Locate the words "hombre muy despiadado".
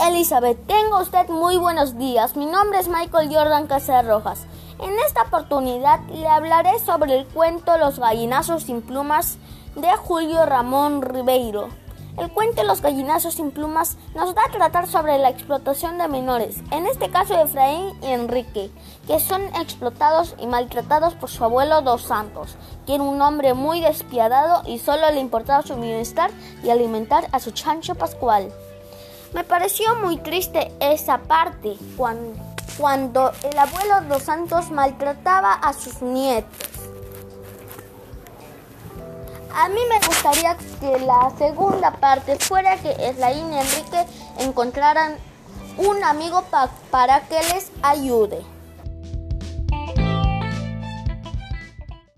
23.22-24.62